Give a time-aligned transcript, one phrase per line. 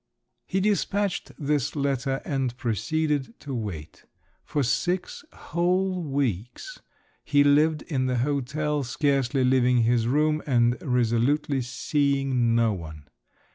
[0.47, 4.05] He despatched this letter, and proceeded to wait.
[4.43, 6.79] For six whole weeks
[7.23, 13.09] he lived in the hotel, scarcely leaving his room, and resolutely seeing no one.